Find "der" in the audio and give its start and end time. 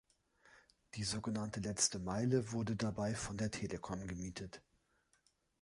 3.37-3.49